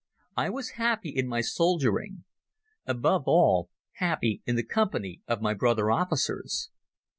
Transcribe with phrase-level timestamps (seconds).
[0.35, 2.23] I was happy in my soldiering;
[2.87, 6.71] above all, happy in the company of my brother officers.